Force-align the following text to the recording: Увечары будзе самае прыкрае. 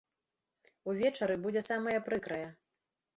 Увечары 0.93 1.35
будзе 1.43 1.61
самае 1.67 1.93
прыкрае. 2.09 2.43